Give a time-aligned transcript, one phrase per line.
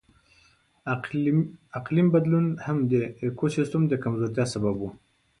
[1.77, 4.81] اقلیم بدلون هم د ایکوسیستم د کمزورتیا سبب و.